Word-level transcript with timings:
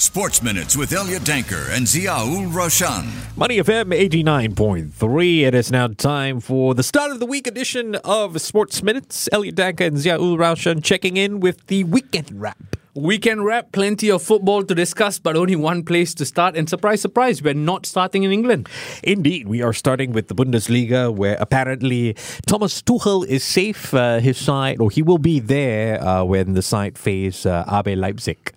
Sports 0.00 0.44
Minutes 0.44 0.76
with 0.76 0.92
Elliot 0.92 1.22
Danker 1.22 1.74
and 1.76 1.84
Ziaul 1.84 2.48
Raushan. 2.52 3.36
Money 3.36 3.58
FM 3.58 3.86
89.3. 3.86 5.40
It 5.40 5.56
is 5.56 5.72
now 5.72 5.88
time 5.88 6.38
for 6.38 6.72
the 6.72 6.84
start 6.84 7.10
of 7.10 7.18
the 7.18 7.26
week 7.26 7.48
edition 7.48 7.96
of 8.04 8.40
Sports 8.40 8.80
Minutes. 8.80 9.28
Elliot 9.32 9.56
Danker 9.56 9.88
and 9.88 9.96
Ziaul 9.96 10.38
Raushan 10.38 10.84
checking 10.84 11.16
in 11.16 11.40
with 11.40 11.66
the 11.66 11.82
weekend 11.82 12.30
wrap. 12.40 12.77
Weekend 12.98 13.44
wrap, 13.44 13.70
plenty 13.72 14.10
of 14.10 14.22
football 14.22 14.64
to 14.64 14.74
discuss, 14.74 15.18
but 15.18 15.36
only 15.36 15.54
one 15.54 15.84
place 15.84 16.14
to 16.14 16.24
start. 16.24 16.56
And 16.56 16.68
surprise, 16.68 17.00
surprise, 17.00 17.40
we're 17.40 17.54
not 17.54 17.86
starting 17.86 18.24
in 18.24 18.32
England. 18.32 18.68
Indeed, 19.04 19.46
we 19.46 19.62
are 19.62 19.72
starting 19.72 20.12
with 20.12 20.26
the 20.26 20.34
Bundesliga, 20.34 21.14
where 21.14 21.36
apparently 21.38 22.14
Thomas 22.46 22.82
Tuchel 22.82 23.24
is 23.26 23.44
safe. 23.44 23.94
Uh, 23.94 24.18
his 24.18 24.36
side, 24.36 24.80
or 24.80 24.90
he 24.90 25.02
will 25.02 25.18
be 25.18 25.38
there 25.38 26.02
uh, 26.02 26.24
when 26.24 26.54
the 26.54 26.62
side 26.62 26.98
face 26.98 27.46
uh, 27.46 27.64
RB 27.68 27.96
Leipzig, 27.96 28.52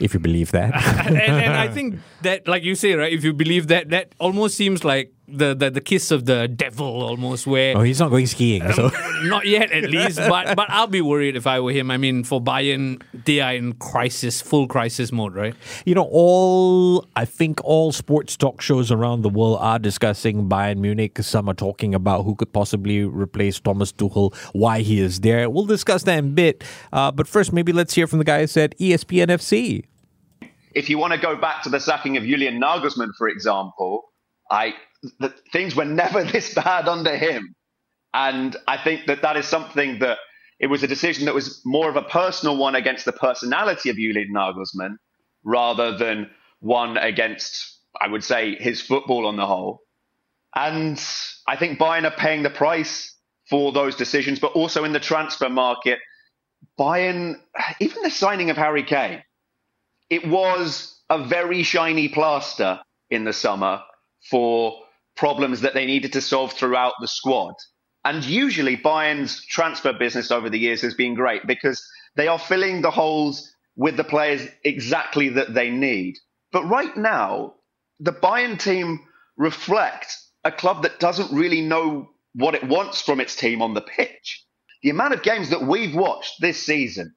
if 0.00 0.14
you 0.14 0.20
believe 0.20 0.50
that. 0.50 0.74
and, 1.06 1.16
and 1.16 1.54
I 1.54 1.68
think 1.68 2.00
that, 2.22 2.48
like 2.48 2.64
you 2.64 2.74
say, 2.74 2.94
right, 2.94 3.12
if 3.12 3.22
you 3.22 3.32
believe 3.32 3.68
that, 3.68 3.90
that 3.90 4.14
almost 4.18 4.56
seems 4.56 4.84
like 4.84 5.12
the, 5.28 5.54
the, 5.54 5.70
the 5.70 5.80
kiss 5.80 6.10
of 6.10 6.26
the 6.26 6.48
devil 6.48 7.02
almost 7.02 7.46
where 7.46 7.76
oh, 7.76 7.82
he's 7.82 7.98
not 7.98 8.10
going 8.10 8.26
skiing. 8.26 8.62
So. 8.72 8.90
not 9.22 9.46
yet 9.46 9.72
at 9.72 9.90
least, 9.90 10.18
but 10.18 10.56
but 10.56 10.70
I'll 10.70 10.86
be 10.86 11.00
worried 11.00 11.36
if 11.36 11.46
I 11.46 11.60
were 11.60 11.72
him. 11.72 11.90
I 11.90 11.96
mean, 11.96 12.24
for 12.24 12.40
Bayern, 12.40 13.02
they 13.24 13.40
are 13.40 13.54
in 13.54 13.74
crisis, 13.74 14.40
full 14.40 14.68
crisis 14.68 15.12
mode, 15.12 15.34
right? 15.34 15.54
You 15.84 15.94
know, 15.94 16.08
all 16.10 17.06
I 17.16 17.24
think 17.24 17.60
all 17.64 17.92
sports 17.92 18.36
talk 18.36 18.60
shows 18.60 18.90
around 18.90 19.22
the 19.22 19.28
world 19.28 19.58
are 19.60 19.78
discussing 19.78 20.48
Bayern 20.48 20.78
Munich. 20.78 21.18
Some 21.22 21.48
are 21.48 21.54
talking 21.54 21.94
about 21.94 22.24
who 22.24 22.34
could 22.34 22.52
possibly 22.52 23.04
replace 23.04 23.58
Thomas 23.58 23.92
Tuchel, 23.92 24.34
why 24.52 24.80
he 24.80 25.00
is 25.00 25.20
there. 25.20 25.50
We'll 25.50 25.66
discuss 25.66 26.04
that 26.04 26.18
in 26.18 26.26
a 26.26 26.28
bit. 26.28 26.64
Uh, 26.92 27.10
but 27.10 27.26
first, 27.26 27.52
maybe 27.52 27.72
let's 27.72 27.94
hear 27.94 28.06
from 28.06 28.18
the 28.18 28.24
guys 28.24 28.56
at 28.56 28.76
ESPN 28.78 29.26
FC. 29.26 29.84
If 30.74 30.90
you 30.90 30.98
want 30.98 31.14
to 31.14 31.18
go 31.18 31.36
back 31.36 31.62
to 31.62 31.70
the 31.70 31.80
sacking 31.80 32.16
of 32.16 32.22
Julian 32.22 32.60
Nagelsmann, 32.60 33.12
for 33.16 33.28
example, 33.28 34.12
I 34.50 34.74
the, 35.18 35.34
things 35.52 35.74
were 35.76 35.84
never 35.84 36.24
this 36.32 36.54
bad 36.54 36.88
under 36.88 37.16
him. 37.16 37.54
And 38.14 38.56
I 38.66 38.78
think 38.78 39.06
that 39.06 39.22
that 39.22 39.36
is 39.36 39.46
something 39.46 39.98
that 39.98 40.18
it 40.58 40.68
was 40.68 40.82
a 40.82 40.86
decision 40.86 41.26
that 41.26 41.34
was 41.34 41.60
more 41.64 41.88
of 41.90 41.96
a 41.96 42.02
personal 42.02 42.56
one 42.56 42.74
against 42.74 43.04
the 43.04 43.12
personality 43.12 43.90
of 43.90 43.96
Julian 43.96 44.32
Nagelsmann 44.32 44.96
rather 45.44 45.96
than 45.96 46.30
one 46.60 46.96
against, 46.96 47.78
I 48.00 48.08
would 48.08 48.24
say, 48.24 48.56
his 48.56 48.80
football 48.80 49.26
on 49.26 49.36
the 49.36 49.46
whole. 49.46 49.82
And 50.54 50.98
I 51.46 51.56
think 51.56 51.78
Bayern 51.78 52.04
are 52.04 52.16
paying 52.16 52.42
the 52.42 52.50
price 52.50 53.14
for 53.50 53.72
those 53.72 53.94
decisions, 53.94 54.38
but 54.38 54.52
also 54.52 54.84
in 54.84 54.92
the 54.92 55.00
transfer 55.00 55.50
market. 55.50 55.98
Bayern, 56.78 57.38
even 57.80 58.02
the 58.02 58.10
signing 58.10 58.48
of 58.48 58.56
Harry 58.56 58.82
Kane, 58.82 59.22
it 60.08 60.26
was 60.26 60.98
a 61.10 61.22
very 61.22 61.62
shiny 61.62 62.08
plaster 62.08 62.80
in 63.10 63.24
the 63.24 63.32
summer 63.32 63.82
for 64.30 64.80
problems 65.16 65.62
that 65.62 65.74
they 65.74 65.86
needed 65.86 66.12
to 66.12 66.20
solve 66.20 66.52
throughout 66.52 66.94
the 67.00 67.08
squad. 67.08 67.54
And 68.04 68.24
usually 68.24 68.76
Bayern's 68.76 69.44
transfer 69.46 69.92
business 69.92 70.30
over 70.30 70.48
the 70.48 70.58
years 70.58 70.82
has 70.82 70.94
been 70.94 71.14
great 71.14 71.46
because 71.46 71.84
they 72.14 72.28
are 72.28 72.38
filling 72.38 72.82
the 72.82 72.90
holes 72.90 73.52
with 73.74 73.96
the 73.96 74.04
players 74.04 74.46
exactly 74.64 75.30
that 75.30 75.54
they 75.54 75.70
need. 75.70 76.14
But 76.52 76.64
right 76.64 76.96
now, 76.96 77.54
the 77.98 78.12
Bayern 78.12 78.58
team 78.58 79.00
reflect 79.36 80.16
a 80.44 80.52
club 80.52 80.82
that 80.82 81.00
doesn't 81.00 81.36
really 81.36 81.60
know 81.60 82.10
what 82.34 82.54
it 82.54 82.64
wants 82.64 83.00
from 83.02 83.20
its 83.20 83.34
team 83.34 83.62
on 83.62 83.74
the 83.74 83.80
pitch. 83.80 84.44
The 84.82 84.90
amount 84.90 85.14
of 85.14 85.22
games 85.22 85.50
that 85.50 85.62
we've 85.62 85.94
watched 85.94 86.40
this 86.40 86.62
season, 86.64 87.14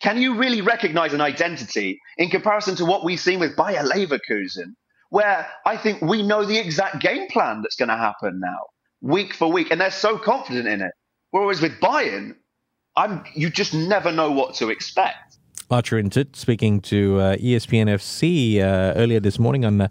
can 0.00 0.20
you 0.20 0.36
really 0.36 0.60
recognize 0.60 1.14
an 1.14 1.20
identity 1.20 2.00
in 2.18 2.30
comparison 2.30 2.76
to 2.76 2.84
what 2.84 3.04
we've 3.04 3.20
seen 3.20 3.40
with 3.40 3.56
Bayer 3.56 3.84
Leverkusen, 3.84 4.74
where 5.10 5.48
I 5.66 5.76
think 5.76 6.02
we 6.02 6.22
know 6.22 6.44
the 6.44 6.58
exact 6.58 7.00
game 7.00 7.28
plan 7.28 7.62
that's 7.62 7.76
going 7.76 7.90
to 7.90 7.96
happen 7.96 8.40
now, 8.40 8.60
week 9.02 9.34
for 9.34 9.52
week, 9.52 9.70
and 9.70 9.80
they're 9.80 9.90
so 9.90 10.18
confident 10.18 10.68
in 10.68 10.80
it. 10.82 10.92
Whereas 11.30 11.60
with 11.60 11.80
Bayern, 11.80 12.36
I'm 12.96 13.24
you 13.34 13.50
just 13.50 13.74
never 13.74 14.12
know 14.12 14.32
what 14.32 14.54
to 14.56 14.70
expect. 14.70 15.29
Archie 15.70 15.96
Rhind-Tutt 15.96 16.34
speaking 16.34 16.80
to 16.82 17.20
uh, 17.20 17.36
ESPN 17.36 17.86
FC 17.86 18.58
uh, 18.58 18.94
earlier 18.96 19.20
this 19.20 19.38
morning 19.38 19.64
on 19.64 19.80
uh, 19.80 19.88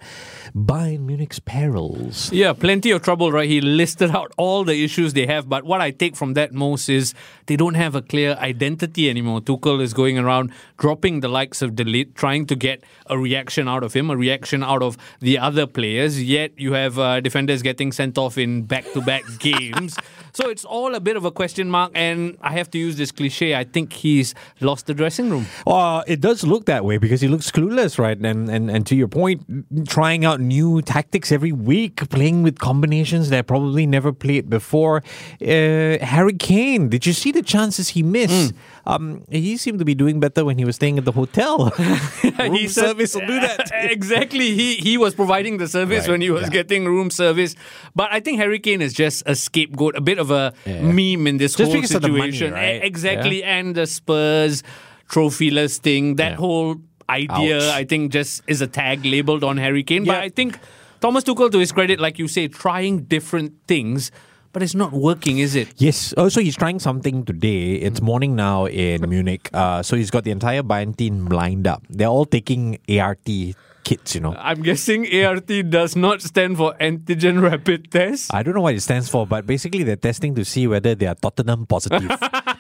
Bayern 0.56 1.00
Munich's 1.00 1.40
perils. 1.40 2.32
Yeah, 2.32 2.54
plenty 2.54 2.92
of 2.92 3.02
trouble, 3.02 3.32
right? 3.32 3.48
He 3.48 3.62
listed 3.62 4.12
out 4.12 4.32
all 4.38 4.64
the 4.64 4.84
issues 4.84 5.14
they 5.14 5.26
have, 5.26 5.48
but 5.48 5.64
what 5.64 5.80
I 5.80 5.92
take 5.92 6.16
from 6.16 6.34
that 6.34 6.54
most 6.54 6.90
is 6.90 7.14
they 7.46 7.56
don't 7.56 7.76
have 7.76 7.96
a 7.96 8.02
clear 8.02 8.34
identity 8.40 9.10
anymore. 9.10 9.42
Tuchel 9.42 9.82
is 9.82 9.94
going 9.94 10.18
around 10.18 10.52
dropping 10.78 11.22
the 11.22 11.30
likes 11.30 11.62
of 11.62 11.76
De 11.76 11.86
Ligt, 11.86 12.14
trying 12.16 12.46
to 12.48 12.56
get 12.56 12.84
a 13.08 13.18
reaction 13.18 13.68
out 13.68 13.84
of 13.84 13.94
him, 13.94 14.10
a 14.10 14.18
reaction 14.18 14.64
out 14.64 14.84
of 14.84 14.98
the 15.22 15.38
other 15.38 15.66
players. 15.66 16.22
Yet 16.22 16.52
you 16.58 16.74
have 16.74 17.00
uh, 17.00 17.22
defenders 17.22 17.62
getting 17.62 17.92
sent 17.92 18.18
off 18.18 18.38
in 18.38 18.64
back-to-back 18.64 19.24
games. 19.40 19.98
So 20.34 20.50
it's 20.50 20.66
all 20.66 20.96
a 20.96 21.00
bit 21.00 21.18
of 21.18 21.26
a 21.26 21.32
question 21.32 21.70
mark, 21.70 21.92
and 21.96 22.38
I 22.42 22.54
have 22.54 22.70
to 22.72 22.78
use 22.78 22.98
this 22.98 23.12
cliche. 23.12 23.56
I 23.56 23.64
think 23.64 23.94
he's 23.94 24.36
lost 24.62 24.86
the 24.88 24.94
dressing 24.94 25.30
room. 25.30 25.46
Uh, 25.66 26.04
it 26.08 26.22
does 26.22 26.44
look 26.44 26.66
that 26.66 26.86
way 26.86 26.98
because 26.98 27.22
he 27.22 27.28
looks 27.28 27.52
clueless, 27.52 27.98
right? 27.98 28.18
And, 28.18 28.50
and 28.50 28.70
and 28.70 28.86
to 28.88 28.96
your 28.96 29.08
point, 29.08 29.88
trying 29.88 30.26
out 30.26 30.40
new 30.40 30.82
tactics 30.82 31.32
every 31.32 31.52
week, 31.52 32.08
playing 32.10 32.44
with 32.44 32.60
combinations 32.60 33.30
that 33.30 33.48
probably 33.48 33.86
never 33.86 34.14
played 34.14 34.50
before. 34.50 35.04
Uh, 35.42 35.98
Harry 36.02 36.34
Kane, 36.34 36.90
did 36.90 37.06
you 37.06 37.14
see 37.14 37.32
the 37.32 37.42
chances 37.42 37.90
he 37.90 38.04
missed? 38.04 38.54
Mm. 38.54 38.58
Um, 38.86 39.24
he 39.30 39.58
seemed 39.58 39.80
to 39.80 39.86
be 39.86 39.96
doing 39.96 40.20
better 40.20 40.46
when 40.46 40.58
he 40.58 40.66
was 40.66 40.76
staying 40.76 40.98
at 40.98 41.06
the 41.06 41.12
hotel. 41.12 41.72
room 42.40 42.54
he 42.54 42.68
service 42.68 43.16
will 43.16 43.28
do 43.28 43.40
that. 43.40 43.72
exactly. 43.74 44.56
He 44.56 44.76
he 44.76 44.98
was 44.98 45.14
providing 45.14 45.58
the 45.58 45.68
service 45.68 46.02
right. 46.02 46.12
when 46.12 46.22
he 46.22 46.32
was 46.32 46.44
yeah. 46.44 46.50
getting 46.50 46.86
room 46.86 47.12
service. 47.12 47.56
But 47.96 48.12
I 48.12 48.20
think 48.20 48.40
Harry 48.40 48.60
Kane 48.60 48.82
is 48.82 48.94
just 48.94 49.24
a 49.26 49.36
scapegoat, 49.36 49.96
a 49.96 50.02
bit 50.02 50.20
of 50.20 50.32
a 50.32 50.54
yeah. 50.66 50.82
meme 50.82 51.28
in 51.28 51.38
this 51.38 51.56
just 51.56 51.72
whole 51.72 51.84
situation. 51.84 52.52
Money, 52.52 52.66
right? 52.66 52.84
Exactly. 52.84 53.40
Yeah. 53.40 53.58
And 53.58 53.76
the 53.76 53.86
Spurs 53.88 54.64
trophyless 55.10 55.78
thing. 55.78 56.16
That 56.16 56.36
whole 56.36 56.78
idea, 57.10 57.58
Ouch. 57.58 57.74
I 57.74 57.84
think, 57.84 58.12
just 58.12 58.44
is 58.48 58.62
a 58.62 58.68
tag 58.68 59.06
labeled 59.06 59.44
on 59.44 59.58
Harry 59.58 59.84
Kane. 59.84 60.06
But 60.06 60.18
I 60.18 60.30
think 60.30 60.60
Thomas 61.02 61.24
Tuchel, 61.24 61.52
to 61.52 61.60
his 61.60 61.72
credit, 61.72 62.00
like 62.00 62.20
you 62.20 62.28
say, 62.28 62.48
trying 62.48 63.04
different 63.04 63.54
things. 63.68 64.12
But 64.52 64.64
it's 64.64 64.74
not 64.74 64.92
working, 64.94 65.38
is 65.40 65.56
it? 65.56 65.70
Yes. 65.78 66.14
Also, 66.14 66.42
he's 66.42 66.58
trying 66.58 66.80
something 66.80 67.24
today. 67.24 67.74
It's 67.76 68.02
morning 68.02 68.36
now 68.36 68.66
in 68.66 69.08
Munich. 69.10 69.50
Uh, 69.54 69.84
so 69.84 69.96
he's 69.96 70.10
got 70.10 70.24
the 70.24 70.32
entire 70.32 70.64
Bayern 70.64 70.96
team 70.98 71.28
lined 71.28 71.68
up. 71.68 71.84
They're 71.90 72.08
all 72.08 72.26
taking 72.26 72.80
ART 72.90 73.28
kits, 73.84 74.16
you 74.16 74.22
know. 74.22 74.34
I'm 74.38 74.62
guessing 74.62 75.06
ART 75.24 75.48
does 75.70 75.96
not 75.96 76.22
stand 76.22 76.58
for 76.58 76.74
antigen 76.82 77.42
rapid 77.42 77.92
test. 77.92 78.34
I 78.34 78.44
don't 78.44 78.54
know 78.56 78.62
what 78.62 78.74
it 78.76 78.82
stands 78.82 79.08
for, 79.08 79.28
but 79.28 79.46
basically 79.46 79.84
they're 79.84 79.96
testing 79.96 80.34
to 80.36 80.44
see 80.46 80.68
whether 80.68 80.96
they 80.96 81.06
are 81.06 81.16
Tottenham 81.16 81.66
positive. 81.66 82.10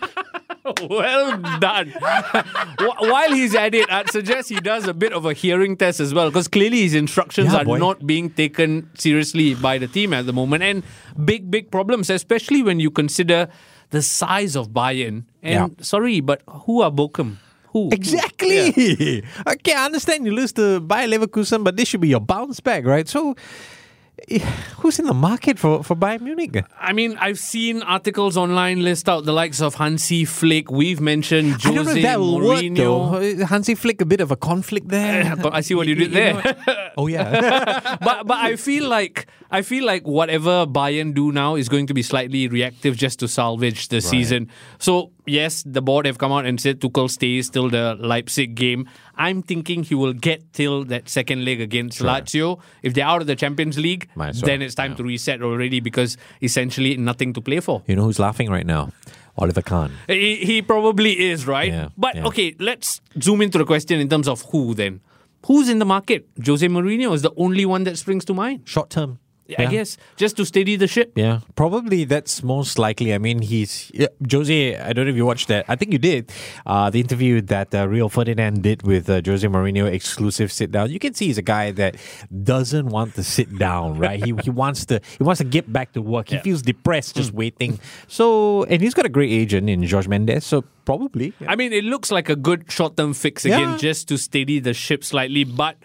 well 0.89 1.37
done. 1.59 1.89
While 2.79 3.33
he's 3.33 3.55
at 3.55 3.75
it, 3.75 3.91
I'd 3.91 4.09
suggest 4.09 4.49
he 4.49 4.59
does 4.59 4.87
a 4.87 4.93
bit 4.93 5.13
of 5.13 5.25
a 5.25 5.33
hearing 5.33 5.77
test 5.77 5.99
as 5.99 6.13
well, 6.13 6.29
because 6.29 6.47
clearly 6.47 6.81
his 6.81 6.95
instructions 6.95 7.53
yeah, 7.53 7.59
are 7.59 7.65
boy. 7.65 7.77
not 7.77 8.05
being 8.05 8.29
taken 8.29 8.89
seriously 8.97 9.55
by 9.55 9.77
the 9.77 9.87
team 9.87 10.13
at 10.13 10.25
the 10.25 10.33
moment. 10.33 10.63
And 10.63 10.83
big, 11.23 11.49
big 11.49 11.71
problems, 11.71 12.09
especially 12.09 12.63
when 12.63 12.79
you 12.79 12.91
consider 12.91 13.49
the 13.89 14.01
size 14.01 14.55
of 14.55 14.69
Bayern. 14.69 15.23
And 15.41 15.75
yeah. 15.77 15.83
sorry, 15.83 16.19
but 16.21 16.41
who 16.47 16.81
are 16.81 16.91
Bochum? 16.91 17.37
Who? 17.73 17.89
Exactly. 17.91 18.73
Yeah. 18.75 19.21
Okay, 19.47 19.73
I 19.73 19.85
understand 19.85 20.25
you 20.25 20.31
lose 20.31 20.53
to 20.53 20.79
Bayer 20.79 21.07
Leverkusen, 21.07 21.63
but 21.63 21.77
this 21.77 21.87
should 21.87 22.01
be 22.01 22.09
your 22.09 22.19
bounce 22.19 22.59
back, 22.59 22.85
right? 22.85 23.07
So 23.07 23.35
who's 24.77 24.99
in 24.99 25.05
the 25.05 25.13
market 25.13 25.59
for, 25.59 25.83
for 25.83 25.95
Bayern 25.95 26.21
Munich? 26.21 26.63
I 26.79 26.93
mean, 26.93 27.17
I've 27.19 27.39
seen 27.39 27.81
articles 27.83 28.37
online 28.37 28.83
list 28.83 29.07
out 29.09 29.25
the 29.25 29.33
likes 29.33 29.61
of 29.61 29.75
Hansi 29.75 30.25
Flick. 30.25 30.71
We've 30.71 30.99
mentioned 31.01 31.61
Jose 31.61 31.69
I 31.69 31.73
don't 31.73 31.85
know 31.85 31.91
if 31.91 32.01
that 32.03 32.19
will 32.19 32.39
Mourinho. 32.39 33.11
work 33.11 33.37
though. 33.37 33.45
Hansi 33.45 33.75
Flick, 33.75 34.01
a 34.01 34.05
bit 34.05 34.21
of 34.21 34.31
a 34.31 34.35
conflict 34.35 34.87
there. 34.89 35.35
I 35.51 35.61
see 35.61 35.75
what 35.75 35.87
you 35.87 35.95
did 35.95 36.11
there. 36.19 36.41
oh 36.97 37.07
yeah. 37.07 37.97
but 38.01 38.27
but 38.27 38.37
I 38.37 38.55
feel 38.55 38.87
like 38.87 39.27
I 39.51 39.61
feel 39.61 39.85
like 39.85 40.07
whatever 40.07 40.65
Bayern 40.65 41.13
do 41.13 41.31
now 41.31 41.55
is 41.55 41.69
going 41.69 41.87
to 41.87 41.93
be 41.93 42.01
slightly 42.01 42.47
reactive 42.47 42.97
just 42.97 43.19
to 43.19 43.27
salvage 43.27 43.87
the 43.89 43.97
right. 43.97 44.03
season. 44.03 44.49
So 44.77 45.11
yes, 45.25 45.63
the 45.63 45.81
board 45.81 46.05
have 46.05 46.17
come 46.17 46.31
out 46.31 46.45
and 46.45 46.59
said 46.59 46.79
Tuchel 46.79 47.09
stays 47.09 47.49
till 47.49 47.69
the 47.69 47.95
Leipzig 47.99 48.55
game. 48.55 48.87
I'm 49.15 49.41
thinking 49.41 49.83
he 49.83 49.95
will 49.95 50.13
get 50.13 50.53
till 50.53 50.83
that 50.85 51.09
second 51.09 51.45
leg 51.45 51.61
against 51.61 51.99
sure. 51.99 52.07
Lazio. 52.07 52.59
If 52.83 52.93
they're 52.93 53.05
out 53.05 53.21
of 53.21 53.27
the 53.27 53.35
Champions 53.35 53.77
League, 53.77 54.09
well. 54.15 54.31
then 54.33 54.61
it's 54.61 54.75
time 54.75 54.91
yeah. 54.91 54.97
to 54.97 55.03
reset 55.03 55.41
already 55.41 55.79
because 55.79 56.17
essentially 56.41 56.97
nothing 56.97 57.33
to 57.33 57.41
play 57.41 57.59
for. 57.59 57.83
You 57.87 57.95
know 57.95 58.03
who's 58.03 58.19
laughing 58.19 58.49
right 58.49 58.65
now? 58.65 58.91
Oliver 59.37 59.61
Kahn. 59.61 59.91
He, 60.07 60.35
he 60.37 60.61
probably 60.61 61.29
is, 61.31 61.47
right? 61.47 61.71
Yeah, 61.71 61.89
but 61.97 62.15
yeah. 62.15 62.27
okay, 62.27 62.55
let's 62.59 63.01
zoom 63.21 63.41
into 63.41 63.57
the 63.57 63.65
question 63.65 63.99
in 63.99 64.09
terms 64.09 64.27
of 64.27 64.41
who 64.51 64.73
then. 64.73 65.01
Who's 65.45 65.69
in 65.69 65.79
the 65.79 65.85
market? 65.85 66.27
Jose 66.45 66.67
Mourinho 66.67 67.13
is 67.13 67.21
the 67.21 67.31
only 67.37 67.65
one 67.65 67.83
that 67.85 67.97
springs 67.97 68.25
to 68.25 68.33
mind. 68.33 68.61
Short 68.65 68.89
term 68.89 69.19
I 69.57 69.65
guess, 69.65 69.97
just 70.15 70.37
to 70.37 70.45
steady 70.45 70.75
the 70.75 70.87
ship. 70.87 71.13
Yeah, 71.15 71.39
probably 71.55 72.03
that's 72.05 72.43
most 72.43 72.77
likely. 72.77 73.13
I 73.13 73.17
mean, 73.17 73.41
he's 73.41 73.89
yeah, 73.93 74.07
Jose. 74.31 74.75
I 74.77 74.93
don't 74.93 75.05
know 75.05 75.11
if 75.11 75.15
you 75.17 75.25
watched 75.25 75.47
that. 75.47 75.65
I 75.67 75.75
think 75.75 75.91
you 75.91 75.97
did. 75.99 76.31
Uh, 76.65 76.89
the 76.89 76.99
interview 76.99 77.41
that 77.41 77.73
uh, 77.73 77.87
Rio 77.87 78.09
Ferdinand 78.09 78.61
did 78.61 78.83
with 78.83 79.09
uh, 79.09 79.21
Jose 79.25 79.47
Mourinho, 79.47 79.85
exclusive 79.91 80.51
sit 80.51 80.71
down. 80.71 80.91
You 80.91 80.99
can 80.99 81.13
see 81.13 81.27
he's 81.27 81.37
a 81.37 81.41
guy 81.41 81.71
that 81.71 81.95
doesn't 82.43 82.87
want 82.87 83.15
to 83.15 83.23
sit 83.23 83.57
down. 83.57 83.97
Right? 83.97 84.23
he 84.23 84.33
he 84.43 84.49
wants 84.63 84.85
to 84.87 85.01
he 85.17 85.23
wants 85.23 85.39
to 85.39 85.45
get 85.45 85.71
back 85.71 85.93
to 85.93 86.01
work. 86.01 86.29
He 86.29 86.35
Yeah. 86.35 86.41
feels 86.41 86.61
depressed 86.61 87.15
just 87.15 87.31
waiting. 87.33 87.79
So 88.07 88.63
and 88.65 88.81
he's 88.81 88.93
got 88.93 89.05
a 89.05 89.09
great 89.09 89.31
agent 89.31 89.69
in 89.69 89.83
George 89.85 90.07
Mendes. 90.07 90.45
So 90.45 90.63
probably. 90.85 91.33
I 91.47 91.55
mean, 91.55 91.73
it 91.73 91.83
looks 91.83 92.11
like 92.11 92.29
a 92.29 92.35
good 92.35 92.71
short 92.71 92.97
term 92.97 93.13
fix 93.13 93.45
again, 93.45 93.71
Yeah. 93.71 93.77
just 93.77 94.07
to 94.09 94.17
steady 94.17 94.59
the 94.59 94.73
ship 94.73 95.03
slightly. 95.03 95.43
But 95.43 95.77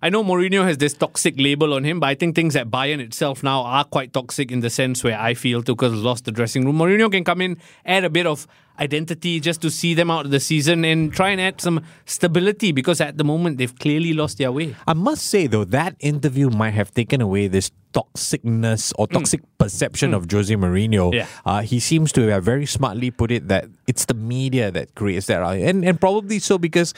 I 0.00 0.10
know 0.10 0.22
Mourinho 0.22 0.64
has 0.64 0.78
this 0.78 0.94
toxic 0.94 1.34
label 1.38 1.74
on 1.74 1.82
him, 1.82 1.98
but 1.98 2.06
I 2.06 2.14
think 2.14 2.36
things 2.36 2.54
at 2.54 2.70
Bayern 2.70 3.00
itself 3.00 3.42
now 3.42 3.62
are 3.62 3.84
quite 3.84 4.12
toxic 4.12 4.52
in 4.52 4.60
the 4.60 4.70
sense 4.70 5.02
where 5.02 5.18
I 5.18 5.34
feel 5.34 5.60
Tuchel 5.60 5.90
has 5.90 6.02
lost 6.02 6.24
the 6.24 6.30
dressing 6.30 6.64
room. 6.64 6.78
Mourinho 6.78 7.10
can 7.10 7.24
come 7.24 7.40
in, 7.40 7.58
add 7.84 8.04
a 8.04 8.10
bit 8.10 8.24
of 8.24 8.46
identity 8.78 9.40
just 9.40 9.60
to 9.62 9.70
see 9.70 9.94
them 9.94 10.10
out 10.10 10.24
of 10.24 10.30
the 10.30 10.40
season 10.40 10.84
and 10.84 11.12
try 11.12 11.30
and 11.30 11.40
add 11.40 11.60
some 11.60 11.82
stability 12.06 12.72
because 12.72 13.00
at 13.00 13.18
the 13.18 13.24
moment 13.24 13.58
they've 13.58 13.78
clearly 13.78 14.12
lost 14.12 14.38
their 14.38 14.52
way. 14.52 14.74
I 14.86 14.94
must 14.94 15.26
say 15.26 15.46
though 15.46 15.64
that 15.64 15.96
interview 16.00 16.50
might 16.50 16.74
have 16.74 16.92
taken 16.92 17.20
away 17.20 17.48
this 17.48 17.70
toxicness 17.92 18.92
or 18.98 19.06
toxic 19.06 19.40
perception 19.58 20.14
of 20.14 20.30
Jose 20.30 20.54
Mourinho. 20.54 21.10
Mm. 21.10 21.14
Yeah. 21.14 21.26
Uh, 21.44 21.62
he 21.62 21.80
seems 21.80 22.12
to 22.12 22.26
have 22.28 22.44
very 22.44 22.66
smartly 22.66 23.10
put 23.10 23.30
it 23.30 23.48
that 23.48 23.66
it's 23.86 24.04
the 24.04 24.14
media 24.14 24.70
that 24.70 24.94
creates 24.94 25.26
that, 25.26 25.42
and 25.42 25.84
and 25.84 26.00
probably 26.00 26.38
so 26.38 26.58
because 26.58 26.94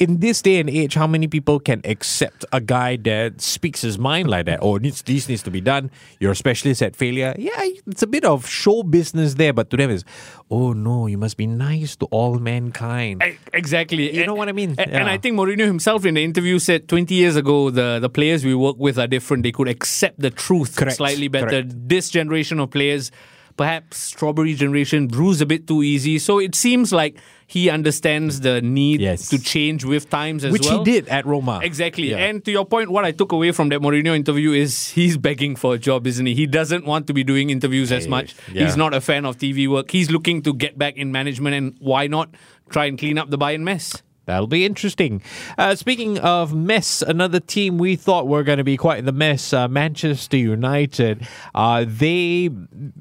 in 0.00 0.18
this 0.20 0.40
day 0.40 0.58
and 0.58 0.70
age, 0.70 0.94
how 0.94 1.06
many 1.06 1.28
people 1.28 1.60
can 1.60 1.82
accept 1.84 2.44
a 2.52 2.60
guy 2.60 2.96
that 2.96 3.40
speaks 3.40 3.82
his 3.82 3.98
mind 3.98 4.30
like 4.30 4.46
that? 4.46 4.60
Oh, 4.62 4.76
needs 4.76 5.02
this 5.02 5.28
needs 5.28 5.42
to 5.42 5.50
be 5.50 5.60
done. 5.60 5.90
You're 6.18 6.32
a 6.32 6.36
specialist 6.36 6.82
at 6.82 6.96
failure. 6.96 7.34
Yeah, 7.38 7.60
it's 7.86 8.02
a 8.02 8.06
bit 8.06 8.24
of 8.24 8.48
show 8.48 8.82
business 8.82 9.34
there, 9.34 9.52
but 9.52 9.68
to 9.70 9.76
them 9.76 9.90
is, 9.90 10.04
oh 10.50 10.72
no, 10.72 11.06
you 11.06 11.18
must 11.20 11.36
be 11.36 11.46
nice 11.46 11.94
to 11.96 12.06
all 12.06 12.38
mankind. 12.38 13.22
E- 13.22 13.36
Exactly. 13.52 14.12
You 14.16 14.26
know 14.26 14.34
what 14.34 14.48
I 14.48 14.52
mean? 14.52 14.74
And 14.78 14.90
Yeah. 14.90 15.06
I 15.06 15.18
think 15.18 15.36
Mourinho 15.36 15.66
himself 15.66 16.04
in 16.04 16.14
the 16.14 16.24
interview 16.24 16.58
said 16.58 16.88
20 16.88 17.14
years 17.14 17.36
ago, 17.36 17.70
the, 17.70 17.98
the 18.00 18.08
players 18.08 18.44
we 18.44 18.54
work 18.54 18.76
with 18.78 18.98
are 18.98 19.06
different. 19.06 19.42
They 19.44 19.52
could 19.52 19.68
accept 19.68 20.18
the 20.18 20.30
truth 20.30 20.76
Correct. 20.76 20.96
slightly 20.96 21.28
better. 21.28 21.46
Correct. 21.62 21.88
This 21.88 22.10
generation 22.10 22.58
of 22.58 22.70
players, 22.70 23.10
perhaps 23.60 23.98
strawberry 23.98 24.54
generation, 24.54 25.06
bruise 25.06 25.42
a 25.42 25.46
bit 25.46 25.66
too 25.66 25.82
easy. 25.82 26.18
So 26.18 26.38
it 26.38 26.54
seems 26.54 26.94
like 27.00 27.18
he 27.46 27.68
understands 27.68 28.40
the 28.40 28.62
need 28.62 29.02
Yes. 29.02 29.28
to 29.28 29.38
change 29.38 29.84
with 29.84 30.08
times 30.08 30.46
as 30.46 30.52
Which 30.54 30.64
well. 30.66 30.78
he 30.82 30.92
did 30.92 31.08
at 31.08 31.26
Roma. 31.26 31.60
Exactly. 31.62 32.08
Yeah. 32.12 32.24
And 32.28 32.42
to 32.46 32.50
your 32.50 32.64
point, 32.64 32.88
what 32.90 33.04
I 33.04 33.12
took 33.12 33.32
away 33.32 33.52
from 33.52 33.68
that 33.68 33.80
Mourinho 33.80 34.16
interview 34.16 34.52
is 34.52 34.88
he's 34.92 35.18
begging 35.18 35.56
for 35.56 35.74
a 35.74 35.78
job, 35.78 36.06
isn't 36.06 36.24
he? 36.24 36.34
He 36.34 36.46
doesn't 36.46 36.86
want 36.86 37.06
to 37.08 37.12
be 37.12 37.22
doing 37.22 37.50
interviews 37.50 37.92
as 37.92 38.08
much. 38.08 38.34
yeah. 38.50 38.64
He's 38.64 38.78
not 38.78 38.94
a 38.94 39.00
fan 39.10 39.26
of 39.26 39.36
TV 39.36 39.68
work. 39.68 39.90
He's 39.90 40.10
looking 40.10 40.40
to 40.48 40.54
get 40.54 40.78
back 40.78 40.96
in 40.96 41.12
management, 41.12 41.54
and 41.54 41.74
why 41.80 42.06
not 42.06 42.34
try 42.70 42.86
and 42.86 42.96
clean 42.98 43.18
up 43.18 43.28
the 43.28 43.36
Bayern 43.44 43.60
mess? 43.60 43.92
That'll 44.26 44.46
be 44.46 44.64
interesting. 44.64 45.22
Uh, 45.58 45.74
speaking 45.74 46.18
of 46.18 46.54
mess, 46.54 47.02
another 47.02 47.40
team 47.40 47.78
we 47.78 47.96
thought 47.96 48.28
were 48.28 48.42
going 48.44 48.58
to 48.58 48.64
be 48.64 48.76
quite 48.76 48.98
in 48.98 49.04
the 49.04 49.12
mess, 49.12 49.52
uh, 49.52 49.66
Manchester 49.66 50.36
United. 50.36 51.26
Uh, 51.54 51.84
they 51.86 52.48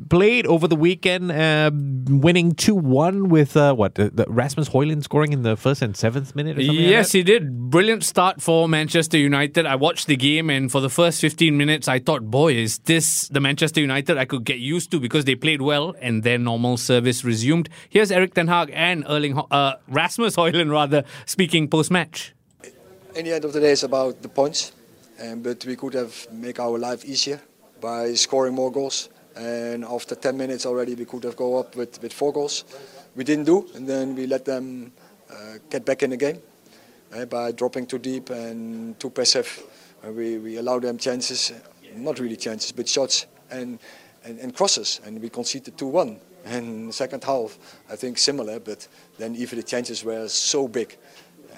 played 0.09 0.47
over 0.47 0.67
the 0.67 0.75
weekend, 0.75 1.31
uh, 1.31 1.69
winning 1.73 2.53
2 2.55 2.73
1 2.73 3.29
with 3.29 3.55
uh, 3.55 3.73
what? 3.75 3.97
Rasmus 4.27 4.69
Højlund 4.69 5.03
scoring 5.03 5.31
in 5.33 5.43
the 5.43 5.55
first 5.55 5.81
and 5.81 5.95
seventh 5.95 6.35
minute 6.35 6.57
or 6.57 6.61
something? 6.61 6.83
like 6.83 6.89
Yes, 6.91 7.11
that? 7.11 7.17
he 7.19 7.23
did. 7.23 7.69
Brilliant 7.69 8.03
start 8.03 8.41
for 8.41 8.67
Manchester 8.67 9.17
United. 9.17 9.65
I 9.67 9.75
watched 9.75 10.07
the 10.07 10.15
game, 10.15 10.49
and 10.49 10.71
for 10.71 10.81
the 10.81 10.89
first 10.89 11.21
15 11.21 11.55
minutes, 11.55 11.87
I 11.87 11.99
thought, 11.99 12.23
boy, 12.31 12.53
is 12.53 12.79
this 12.79 13.27
the 13.27 13.39
Manchester 13.39 13.81
United 13.81 14.17
I 14.17 14.25
could 14.25 14.45
get 14.45 14.57
used 14.59 14.89
to 14.91 14.99
because 14.99 15.25
they 15.25 15.35
played 15.35 15.61
well, 15.61 15.93
and 16.01 16.23
then 16.23 16.43
normal 16.43 16.77
service 16.77 17.23
resumed. 17.23 17.69
Here's 17.89 18.11
Erik 18.11 18.33
Ten 18.33 18.47
Hag 18.47 18.71
and 18.73 19.05
Erling, 19.07 19.33
Ho- 19.33 19.47
uh, 19.51 19.73
Rasmus 19.89 20.35
Højlund, 20.35 20.71
rather, 20.71 21.03
speaking 21.25 21.67
post 21.67 21.91
match. 21.91 22.33
In 23.15 23.25
the 23.25 23.33
end 23.33 23.45
of 23.45 23.53
the 23.53 23.59
day, 23.59 23.71
it's 23.71 23.83
about 23.83 24.21
the 24.21 24.29
points, 24.29 24.71
um, 25.21 25.41
but 25.41 25.65
we 25.65 25.75
could 25.75 25.93
have 25.93 26.27
make 26.31 26.59
our 26.59 26.77
life 26.77 27.03
easier 27.05 27.41
by 27.81 28.13
scoring 28.13 28.53
more 28.53 28.71
goals. 28.71 29.09
And 29.35 29.85
after 29.85 30.15
10 30.15 30.37
minutes 30.37 30.65
already, 30.65 30.95
we 30.95 31.05
could 31.05 31.23
have 31.23 31.35
go 31.35 31.57
up 31.57 31.75
with, 31.75 32.01
with 32.01 32.13
four 32.13 32.33
goals. 32.33 32.65
We 33.15 33.23
didn't 33.23 33.45
do, 33.45 33.67
and 33.75 33.87
then 33.87 34.15
we 34.15 34.27
let 34.27 34.45
them 34.45 34.91
uh, 35.29 35.57
get 35.69 35.85
back 35.85 36.03
in 36.03 36.11
the 36.11 36.17
game 36.17 36.39
uh, 37.13 37.25
by 37.25 37.51
dropping 37.51 37.87
too 37.87 37.99
deep 37.99 38.29
and 38.29 38.99
too 38.99 39.09
passive. 39.09 39.63
Uh, 40.05 40.11
we, 40.11 40.37
we 40.37 40.57
allow 40.57 40.79
them 40.79 40.97
chances, 40.97 41.51
not 41.95 42.19
really 42.19 42.35
chances, 42.35 42.71
but 42.71 42.87
shots 42.87 43.25
and, 43.51 43.79
and, 44.23 44.39
and 44.39 44.55
crosses, 44.55 45.01
and 45.05 45.21
we 45.21 45.29
conceded 45.29 45.77
2-1. 45.77 46.19
And 46.45 46.93
second 46.93 47.23
half, 47.23 47.57
I 47.89 47.95
think 47.95 48.17
similar, 48.17 48.59
but 48.59 48.87
then 49.17 49.35
even 49.35 49.57
the 49.57 49.63
chances 49.63 50.03
were 50.03 50.27
so 50.27 50.67
big 50.67 50.97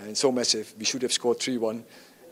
and 0.03 0.17
so 0.17 0.31
massive. 0.31 0.73
We 0.77 0.85
should 0.85 1.01
have 1.03 1.13
scored 1.13 1.39
3-1, 1.39 1.83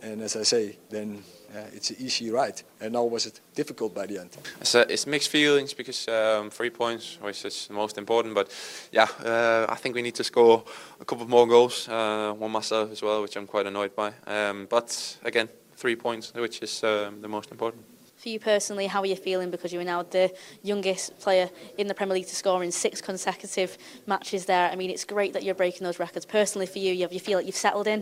and 0.01 0.21
as 0.21 0.35
I 0.35 0.43
say, 0.43 0.77
then 0.89 1.23
uh, 1.55 1.59
it's 1.73 1.89
an 1.89 1.97
easy 1.99 2.29
ride. 2.31 2.61
And 2.79 2.93
now 2.93 3.03
was 3.03 3.25
it 3.25 3.39
difficult 3.55 3.93
by 3.93 4.05
the 4.05 4.19
end? 4.19 4.29
It's, 4.61 4.75
uh, 4.75 4.85
it's 4.89 5.07
mixed 5.07 5.29
feelings 5.29 5.73
because 5.73 6.07
um, 6.07 6.49
three 6.49 6.69
points, 6.69 7.17
which 7.21 7.45
is 7.45 7.67
the 7.67 7.73
most 7.73 7.97
important. 7.97 8.35
But 8.35 8.51
yeah, 8.91 9.07
uh, 9.23 9.65
I 9.69 9.75
think 9.75 9.95
we 9.95 10.01
need 10.01 10.15
to 10.15 10.23
score 10.23 10.63
a 10.99 11.05
couple 11.05 11.27
more 11.27 11.47
goals, 11.47 11.87
uh, 11.87 12.33
one 12.37 12.51
myself 12.51 12.91
as 12.91 13.01
well, 13.01 13.21
which 13.21 13.35
I'm 13.35 13.47
quite 13.47 13.65
annoyed 13.65 13.95
by. 13.95 14.13
Um, 14.27 14.67
but 14.69 15.17
again, 15.23 15.49
three 15.75 15.95
points, 15.95 16.33
which 16.33 16.61
is 16.61 16.83
um, 16.83 17.21
the 17.21 17.27
most 17.27 17.51
important. 17.51 17.83
For 18.19 18.27
you 18.27 18.37
personally, 18.37 18.87
how 18.87 18.99
are 18.99 19.05
you 19.05 19.15
feeling 19.15 19.49
because 19.49 19.71
you 19.71 19.79
are 19.79 19.85
now 19.85 20.03
the 20.03 20.29
youngest 20.61 21.17
player 21.21 21.49
in 21.77 21.87
the 21.87 21.93
Premier 21.93 22.15
League 22.15 22.27
to 22.27 22.35
score 22.35 22.61
in 22.65 22.69
six 22.69 22.99
consecutive 22.99 23.77
matches 24.07 24.43
there? 24.43 24.69
I 24.69 24.75
mean, 24.75 24.89
it's 24.89 25.05
great 25.05 25.31
that 25.31 25.43
you're 25.43 25.55
breaking 25.55 25.85
those 25.85 25.99
records. 25.99 26.25
Personally, 26.25 26.65
for 26.65 26.79
you, 26.79 26.91
you, 26.91 27.07
you 27.09 27.19
feel 27.21 27.37
like 27.37 27.45
you've 27.45 27.55
settled 27.55 27.87
in? 27.87 28.01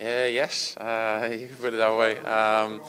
Uh, 0.00 0.30
yes, 0.30 0.76
uh, 0.76 1.28
you 1.32 1.48
can 1.48 1.56
put 1.56 1.74
it 1.74 1.78
that 1.78 1.98
way. 1.98 2.16
Um, 2.18 2.80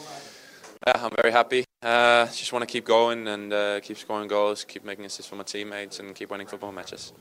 yeah, 0.86 1.04
I'm 1.04 1.12
very 1.20 1.32
happy. 1.32 1.66
Uh, 1.82 2.28
just 2.28 2.54
want 2.54 2.62
to 2.62 2.72
keep 2.72 2.86
going 2.86 3.28
and 3.28 3.52
uh, 3.52 3.80
keep 3.80 3.98
scoring 3.98 4.28
goals, 4.28 4.66
keep 4.66 4.86
making 4.86 5.06
assists 5.06 5.28
for 5.28 5.38
my 5.38 5.44
teammates, 5.44 6.00
and 6.00 6.14
keep 6.14 6.30
winning 6.30 6.46
football 6.46 6.72
matches. 6.72 7.12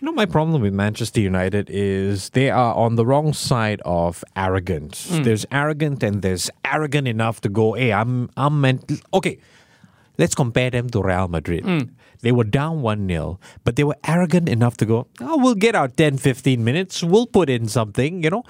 You 0.00 0.06
know, 0.06 0.12
my 0.12 0.26
problem 0.26 0.60
with 0.60 0.74
Manchester 0.74 1.20
United 1.22 1.70
is 1.70 2.28
they 2.30 2.50
are 2.50 2.74
on 2.74 2.96
the 2.96 3.06
wrong 3.06 3.32
side 3.32 3.80
of 3.86 4.22
arrogance. 4.36 5.08
Hmm. 5.08 5.22
There's 5.22 5.46
arrogant 5.50 6.02
and 6.02 6.20
there's 6.20 6.50
arrogant 6.66 7.08
enough 7.08 7.40
to 7.42 7.48
go, 7.48 7.72
hey, 7.72 7.94
I'm, 7.94 8.28
I'm 8.36 8.60
meant. 8.60 8.92
Okay, 9.14 9.38
let's 10.18 10.34
compare 10.34 10.68
them 10.68 10.90
to 10.90 11.02
Real 11.02 11.28
Madrid. 11.28 11.64
Hmm. 11.64 11.78
They 12.20 12.30
were 12.32 12.44
down 12.44 12.82
1 12.82 13.08
0, 13.08 13.40
but 13.64 13.76
they 13.76 13.84
were 13.84 13.96
arrogant 14.06 14.50
enough 14.50 14.76
to 14.78 14.86
go, 14.86 15.06
oh, 15.20 15.38
we'll 15.38 15.54
get 15.54 15.74
our 15.74 15.88
10, 15.88 16.18
15 16.18 16.62
minutes, 16.62 17.02
we'll 17.02 17.26
put 17.26 17.48
in 17.48 17.66
something, 17.66 18.22
you 18.22 18.28
know. 18.28 18.44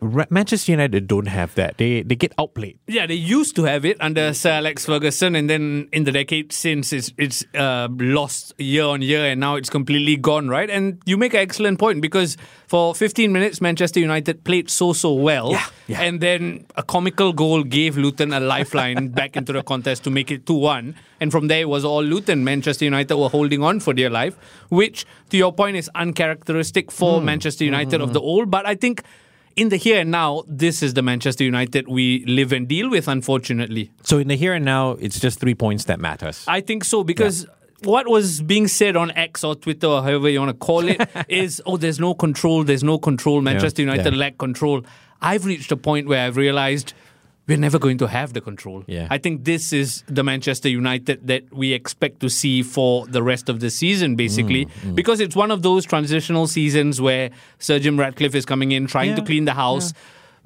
Manchester 0.00 0.72
United 0.72 1.08
don't 1.08 1.26
have 1.26 1.54
that. 1.56 1.78
They 1.78 2.02
they 2.02 2.14
get 2.14 2.32
outplayed. 2.38 2.78
Yeah, 2.86 3.06
they 3.06 3.14
used 3.14 3.56
to 3.56 3.64
have 3.64 3.84
it 3.84 3.96
under 4.00 4.32
Sir 4.32 4.50
Alex 4.50 4.86
Ferguson, 4.86 5.34
and 5.34 5.50
then 5.50 5.88
in 5.92 6.04
the 6.04 6.12
decade 6.12 6.52
since, 6.52 6.92
it's 6.92 7.12
it's 7.18 7.44
uh, 7.54 7.88
lost 7.90 8.54
year 8.58 8.84
on 8.84 9.02
year, 9.02 9.24
and 9.24 9.40
now 9.40 9.56
it's 9.56 9.68
completely 9.68 10.16
gone, 10.16 10.48
right? 10.48 10.70
And 10.70 11.02
you 11.04 11.16
make 11.16 11.34
an 11.34 11.40
excellent 11.40 11.80
point 11.80 12.00
because 12.00 12.36
for 12.68 12.94
15 12.94 13.32
minutes, 13.32 13.60
Manchester 13.60 13.98
United 13.98 14.44
played 14.44 14.70
so 14.70 14.92
so 14.92 15.12
well, 15.12 15.50
Yeah, 15.50 15.66
yeah. 15.88 16.02
and 16.02 16.20
then 16.20 16.66
a 16.76 16.84
comical 16.84 17.32
goal 17.32 17.64
gave 17.64 17.96
Luton 17.96 18.32
a 18.32 18.38
lifeline 18.38 19.08
back 19.20 19.36
into 19.36 19.52
the 19.52 19.64
contest 19.64 20.04
to 20.04 20.10
make 20.10 20.30
it 20.30 20.46
2 20.46 20.54
1. 20.54 20.94
And 21.20 21.32
from 21.32 21.48
there, 21.48 21.62
it 21.62 21.68
was 21.68 21.84
all 21.84 22.04
Luton. 22.04 22.44
Manchester 22.44 22.84
United 22.84 23.16
were 23.16 23.28
holding 23.28 23.64
on 23.64 23.80
for 23.80 23.92
dear 23.92 24.10
life, 24.10 24.36
which, 24.68 25.06
to 25.30 25.36
your 25.36 25.52
point, 25.52 25.76
is 25.76 25.90
uncharacteristic 25.96 26.92
for 26.92 27.18
hmm, 27.18 27.24
Manchester 27.24 27.64
United 27.64 27.96
hmm, 27.96 28.02
of 28.02 28.10
hmm, 28.10 28.12
the 28.12 28.20
old. 28.20 28.48
But 28.48 28.64
I 28.64 28.76
think 28.76 29.02
in 29.58 29.70
the 29.70 29.76
here 29.76 30.00
and 30.00 30.10
now, 30.10 30.44
this 30.46 30.82
is 30.82 30.94
the 30.94 31.02
Manchester 31.02 31.42
United 31.42 31.88
we 31.88 32.24
live 32.26 32.52
and 32.52 32.68
deal 32.68 32.88
with, 32.88 33.08
unfortunately. 33.08 33.90
So 34.04 34.18
in 34.18 34.28
the 34.28 34.36
here 34.36 34.54
and 34.54 34.64
now, 34.64 34.92
it's 34.92 35.18
just 35.18 35.40
three 35.40 35.54
points 35.54 35.84
that 35.86 35.98
matters. 35.98 36.44
I 36.46 36.60
think 36.60 36.84
so 36.84 37.02
because 37.02 37.46
what 37.82 38.08
was 38.08 38.40
being 38.40 38.68
said 38.68 38.96
on 38.96 39.10
X 39.10 39.42
or 39.42 39.56
Twitter 39.56 39.88
or 39.88 40.02
however 40.02 40.28
you 40.28 40.38
want 40.38 40.50
to 40.50 40.64
call 40.64 40.88
it 40.88 41.08
is, 41.28 41.60
oh, 41.66 41.76
there's 41.76 41.98
no 41.98 42.14
control, 42.14 42.62
there's 42.62 42.84
no 42.84 42.98
control. 42.98 43.40
Manchester 43.40 43.82
United 43.82 44.12
yeah. 44.12 44.18
lack 44.18 44.38
control. 44.38 44.82
I've 45.20 45.44
reached 45.44 45.72
a 45.72 45.76
point 45.76 46.06
where 46.06 46.24
I've 46.24 46.36
realized 46.36 46.94
we're 47.48 47.56
never 47.58 47.78
going 47.78 47.98
to 47.98 48.06
have 48.06 48.34
the 48.34 48.40
control. 48.40 48.84
Yeah. 48.86 49.08
I 49.10 49.18
think 49.18 49.44
this 49.44 49.72
is 49.72 50.04
the 50.06 50.22
Manchester 50.22 50.68
United 50.68 51.26
that 51.26 51.42
we 51.52 51.72
expect 51.72 52.20
to 52.20 52.28
see 52.28 52.62
for 52.62 53.06
the 53.06 53.22
rest 53.22 53.48
of 53.48 53.60
the 53.60 53.70
season, 53.70 54.14
basically, 54.16 54.66
Mm, 54.66 54.94
because 54.94 55.18
it's 55.20 55.34
one 55.34 55.50
of 55.50 55.62
those 55.62 55.84
transitional 55.86 56.46
seasons 56.46 57.00
where 57.00 57.30
Sir 57.58 57.78
Jim 57.78 57.98
Ratcliffe 57.98 58.34
is 58.34 58.44
coming 58.44 58.72
in, 58.72 58.86
trying 58.86 59.16
to 59.16 59.22
clean 59.22 59.44
the 59.46 59.54
house. 59.54 59.92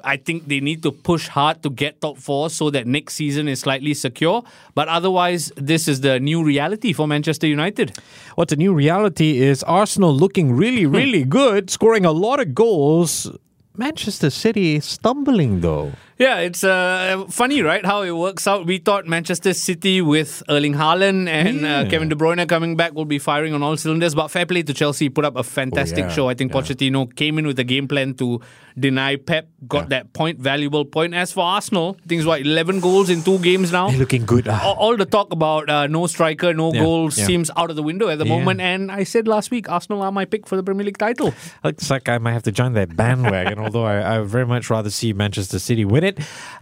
I 0.04 0.16
think 0.16 0.48
they 0.48 0.58
need 0.58 0.82
to 0.82 0.90
push 0.90 1.28
hard 1.28 1.62
to 1.62 1.70
get 1.70 2.00
top 2.00 2.18
four 2.18 2.50
so 2.50 2.70
that 2.70 2.86
next 2.88 3.14
season 3.14 3.46
is 3.46 3.60
slightly 3.60 3.94
secure. 3.94 4.42
But 4.74 4.88
otherwise, 4.88 5.52
this 5.56 5.86
is 5.86 6.00
the 6.00 6.18
new 6.18 6.42
reality 6.42 6.92
for 6.92 7.06
Manchester 7.06 7.46
United. 7.46 7.92
What's 8.34 8.52
a 8.52 8.56
new 8.56 8.74
reality 8.74 9.40
is 9.40 9.62
Arsenal 9.62 10.12
looking 10.12 10.52
really, 10.52 10.86
really 10.86 11.22
good, 11.24 11.70
scoring 11.70 12.04
a 12.04 12.10
lot 12.12 12.40
of 12.40 12.52
goals. 12.54 13.30
Manchester 13.76 14.30
City 14.30 14.80
stumbling 14.80 15.60
though. 15.60 15.92
Yeah, 16.22 16.38
it's 16.38 16.62
uh, 16.62 17.24
funny, 17.30 17.62
right? 17.62 17.84
How 17.84 18.02
it 18.02 18.12
works 18.12 18.46
out. 18.46 18.64
We 18.64 18.78
thought 18.78 19.06
Manchester 19.08 19.52
City 19.54 20.00
with 20.02 20.42
Erling 20.48 20.74
Haaland 20.74 21.26
and 21.28 21.66
uh, 21.66 21.84
Kevin 21.90 22.08
De 22.08 22.14
Bruyne 22.14 22.46
coming 22.48 22.76
back 22.76 22.92
will 22.94 23.04
be 23.06 23.18
firing 23.18 23.54
on 23.54 23.62
all 23.62 23.76
cylinders. 23.76 24.14
But 24.14 24.28
fair 24.28 24.46
play 24.46 24.62
to 24.62 24.72
Chelsea, 24.72 25.08
put 25.08 25.24
up 25.24 25.34
a 25.36 25.42
fantastic 25.42 26.04
Oh, 26.04 26.08
yeah, 26.08 26.14
show. 26.14 26.28
I 26.28 26.34
think 26.34 26.52
yeah. 26.54 26.60
Pochettino 26.60 27.00
came 27.16 27.38
in 27.40 27.46
with 27.46 27.58
a 27.58 27.64
game 27.64 27.88
plan 27.88 28.14
to 28.22 28.40
deny 28.78 29.16
Pep, 29.16 29.48
got 29.66 29.88
that 29.88 30.12
point, 30.12 30.38
valuable 30.38 30.84
point. 30.84 31.12
As 31.12 31.32
for 31.32 31.40
Arsenal, 31.44 31.96
things 32.06 32.24
what 32.24 32.40
eleven 32.42 32.78
goals 32.80 33.10
in 33.10 33.22
two 33.22 33.38
games 33.40 33.72
now. 33.72 33.88
They're 33.90 33.98
looking 33.98 34.24
good. 34.24 34.46
Ah. 34.48 34.60
all, 34.68 34.74
all 34.76 34.96
the 34.96 35.04
talk 35.16 35.32
about 35.32 35.68
uh, 35.68 35.86
no 35.88 36.06
striker, 36.06 36.54
no 36.54 36.72
Yeah, 36.72 36.80
goals 36.82 37.18
yeah. 37.18 37.26
seems 37.26 37.50
out 37.56 37.68
of 37.70 37.76
the 37.76 37.82
window 37.82 38.08
at 38.08 38.18
the 38.18 38.26
Yeah. 38.26 38.36
moment. 38.38 38.60
And 38.60 38.92
I 38.92 39.02
said 39.04 39.26
last 39.26 39.50
week, 39.50 39.68
Arsenal 39.68 40.02
are 40.02 40.12
my 40.12 40.24
pick 40.24 40.46
for 40.46 40.56
the 40.56 40.62
Premier 40.62 40.84
League 40.84 40.98
title. 40.98 41.34
Looks 41.64 41.90
like 41.90 42.08
I 42.08 42.18
might 42.18 42.32
have 42.32 42.44
to 42.44 42.52
join 42.52 42.74
that 42.74 42.94
bandwagon, 42.96 43.58
although 43.64 43.84
I, 43.84 44.18
I 44.18 44.20
very 44.22 44.46
much 44.46 44.70
rather 44.70 44.88
see 44.90 45.12
Manchester 45.12 45.58
City 45.58 45.84
win 45.84 46.04
it. 46.04 46.11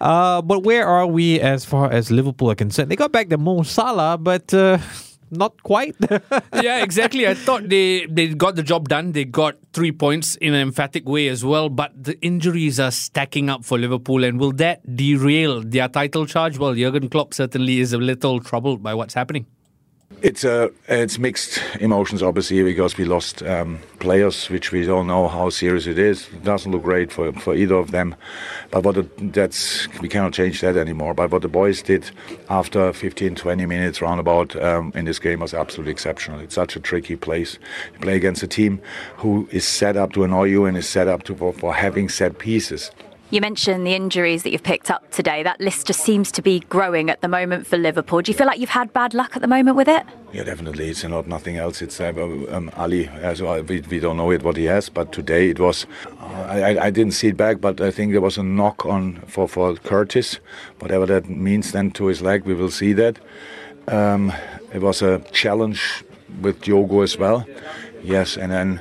Uh, 0.01 0.43
but 0.43 0.63
where 0.63 0.87
are 0.87 1.07
we 1.07 1.41
as 1.41 1.65
far 1.65 1.91
as 1.91 2.11
Liverpool 2.11 2.51
are 2.51 2.55
concerned? 2.55 2.91
They 2.91 2.97
got 2.97 3.13
back 3.13 3.29
the 3.29 3.39
Mo 3.39 3.63
Salah, 3.63 4.19
but 4.19 4.53
uh, 4.55 4.79
not 5.31 5.63
quite. 5.63 5.97
yeah, 6.55 6.83
exactly. 6.83 7.27
I 7.27 7.35
thought 7.35 7.69
they 7.69 8.07
they 8.07 8.29
got 8.29 8.57
the 8.57 8.63
job 8.63 8.89
done. 8.89 9.13
They 9.13 9.25
got 9.25 9.57
three 9.73 9.93
points 9.93 10.37
in 10.37 10.55
an 10.55 10.61
emphatic 10.61 11.09
way 11.09 11.29
as 11.29 11.45
well. 11.45 11.69
But 11.69 11.93
the 12.03 12.21
injuries 12.21 12.81
are 12.81 12.91
stacking 12.91 13.49
up 13.49 13.65
for 13.65 13.79
Liverpool, 13.79 14.25
and 14.25 14.41
will 14.41 14.53
that 14.53 14.83
derail 14.97 15.63
their 15.63 15.89
title 15.89 16.27
charge? 16.27 16.59
Well, 16.59 16.75
Jurgen 16.75 17.09
Klopp 17.09 17.35
certainly 17.35 17.81
is 17.81 17.93
a 17.93 17.99
little 17.99 18.41
troubled 18.41 18.83
by 18.83 18.95
what's 18.95 19.15
happening. 19.15 19.47
It's 20.23 20.45
uh, 20.45 20.69
it's 20.87 21.19
mixed 21.19 21.63
emotions, 21.81 22.23
obviously, 22.23 22.63
because 22.63 22.99
we 22.99 23.07
lost 23.07 23.43
um, 23.43 23.79
players, 24.01 24.51
which 24.51 24.71
we 24.71 24.85
don't 24.85 25.07
know 25.07 25.29
how 25.29 25.49
serious 25.49 25.87
it 25.87 25.99
is. 25.99 26.29
It 26.35 26.45
doesn't 26.45 26.71
look 26.71 26.83
great 26.83 27.11
for, 27.11 27.33
for 27.33 27.55
either 27.55 27.77
of 27.77 27.93
them, 27.93 28.15
but 28.71 28.85
what 28.85 28.99
it, 28.99 29.33
that's 29.33 29.89
we 30.01 30.09
cannot 30.09 30.35
change 30.35 30.61
that 30.61 30.77
anymore. 30.77 31.15
But 31.15 31.31
what 31.31 31.41
the 31.41 31.49
boys 31.49 31.81
did 31.81 32.11
after 32.51 32.93
15, 32.93 33.35
20 33.35 33.65
minutes 33.65 34.03
roundabout 34.03 34.55
um, 34.57 34.93
in 34.95 35.07
this 35.07 35.19
game 35.19 35.41
was 35.41 35.55
absolutely 35.55 35.93
exceptional. 35.93 36.41
It's 36.41 36.55
such 36.55 36.77
a 36.77 36.81
tricky 36.81 37.17
place. 37.17 37.59
You 37.95 38.01
play 38.01 38.17
against 38.17 38.43
a 38.43 38.49
team 38.49 38.83
who 39.17 39.49
is 39.53 39.67
set 39.67 39.97
up 39.97 40.13
to 40.15 40.25
annoy 40.25 40.45
you 40.45 40.67
and 40.67 40.77
is 40.77 40.89
set 40.89 41.09
up 41.09 41.23
to 41.25 41.35
for, 41.35 41.55
for 41.55 41.73
having 41.73 42.11
set 42.11 42.39
pieces. 42.39 42.91
You 43.33 43.41
mentioned 43.41 43.87
the 43.87 43.95
injuries 43.95 44.43
that 44.43 44.51
you've 44.51 44.65
picked 44.65 44.91
up 44.91 45.09
today. 45.13 45.45
That 45.45 45.61
list 45.61 45.87
just 45.87 46.01
seems 46.01 46.33
to 46.33 46.43
be 46.43 46.59
growing 46.69 47.11
at 47.11 47.21
the 47.21 47.29
moment 47.29 47.65
for 47.65 47.79
Liverpool. 47.79 48.23
Do 48.23 48.33
you 48.33 48.37
feel 48.37 48.49
like 48.49 48.59
you've 48.59 48.71
had 48.71 48.93
bad 48.93 49.15
luck 49.15 49.37
at 49.37 49.41
the 49.41 49.47
moment 49.47 49.77
with 49.77 49.87
it? 49.87 50.05
Yeah, 50.33 50.43
definitely. 50.43 50.89
It's 50.89 51.05
not 51.05 51.29
nothing 51.29 51.57
else. 51.57 51.81
It's 51.81 52.01
uh, 52.01 52.13
um, 52.51 52.73
Ali. 52.77 53.07
As 53.07 53.41
well. 53.41 53.63
We, 53.63 53.83
we 53.83 54.01
don't 54.01 54.17
know 54.17 54.33
it 54.33 54.43
what 54.43 54.57
he 54.57 54.65
has, 54.65 54.89
but 54.89 55.13
today 55.13 55.49
it 55.49 55.61
was. 55.61 55.87
Uh, 56.21 56.25
I, 56.25 56.87
I 56.87 56.91
didn't 56.91 57.13
see 57.13 57.29
it 57.29 57.37
back, 57.37 57.61
but 57.61 57.81
I 57.81 57.93
think 57.93 58.11
there 58.11 58.21
was 58.21 58.37
a 58.37 58.43
knock 58.43 58.85
on 58.85 59.21
for 59.29 59.47
for 59.47 59.77
Curtis, 59.77 60.41
whatever 60.81 61.07
that 61.07 61.31
means. 61.31 61.71
Then 61.71 61.93
to 61.93 62.07
his 62.07 62.21
leg, 62.21 62.45
we 62.45 62.55
will 62.55 62.71
see 62.71 62.93
that. 62.95 63.21
Um, 63.87 64.33
it 64.75 64.83
was 64.83 65.03
a 65.03 65.21
challenge 65.31 66.03
with 66.43 66.63
Diogo 66.63 67.03
as 67.03 67.17
well. 67.17 67.47
Yes, 68.03 68.37
and 68.37 68.51
then. 68.51 68.81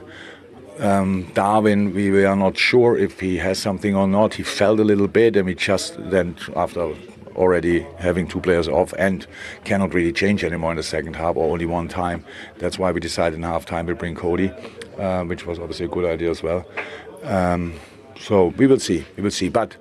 Um, 0.79 1.29
Darwin, 1.33 1.93
we 1.93 2.09
were 2.09 2.35
not 2.35 2.57
sure 2.57 2.97
if 2.97 3.19
he 3.19 3.37
has 3.37 3.59
something 3.59 3.95
or 3.95 4.07
not. 4.07 4.35
He 4.35 4.43
felt 4.43 4.79
a 4.79 4.83
little 4.83 5.09
bit, 5.09 5.35
and 5.35 5.45
we 5.45 5.55
just 5.55 5.97
then, 6.09 6.37
after 6.55 6.93
already 7.35 7.85
having 7.97 8.27
two 8.27 8.39
players 8.39 8.67
off 8.67 8.93
and 8.97 9.25
cannot 9.63 9.93
really 9.93 10.11
change 10.11 10.43
anymore 10.43 10.71
in 10.71 10.77
the 10.77 10.83
second 10.83 11.15
half 11.15 11.35
or 11.35 11.51
only 11.51 11.65
one 11.65 11.87
time. 11.87 12.23
That's 12.57 12.77
why 12.77 12.91
we 12.91 12.99
decided 12.99 13.37
in 13.37 13.43
half 13.43 13.65
time 13.65 13.87
to 13.87 13.95
bring 13.95 14.15
Cody, 14.15 14.51
uh, 14.97 15.23
which 15.23 15.45
was 15.45 15.57
obviously 15.57 15.85
a 15.85 15.89
good 15.89 16.05
idea 16.05 16.29
as 16.29 16.43
well. 16.43 16.65
Um, 17.23 17.73
so 18.19 18.47
we 18.57 18.67
will 18.67 18.79
see, 18.79 19.05
we 19.15 19.23
will 19.23 19.31
see. 19.31 19.47
But 19.47 19.77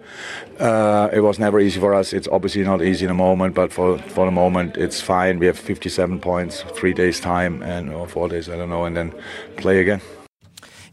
uh, 0.61 1.09
it 1.13 1.21
was 1.21 1.41
never 1.41 1.59
easy 1.59 1.81
for 1.81 1.95
us. 1.95 2.13
It's 2.13 2.29
obviously 2.29 2.63
not 2.63 2.81
easy 2.83 3.05
in 3.05 3.09
the 3.09 3.15
moment, 3.15 3.55
but 3.55 3.73
for 3.73 3.99
for 3.99 4.27
the 4.27 4.31
moment 4.31 4.77
it's 4.77 5.01
fine. 5.01 5.41
We 5.41 5.47
have 5.47 5.59
57 5.59 6.21
points, 6.21 6.63
three 6.75 6.93
days 6.93 7.19
time, 7.19 7.63
and 7.63 7.91
or 7.93 8.07
four 8.07 8.29
days, 8.29 8.49
I 8.49 8.57
don't 8.57 8.71
know, 8.71 8.85
and 8.85 8.97
then 8.97 9.13
play 9.57 9.81
again. 9.81 10.01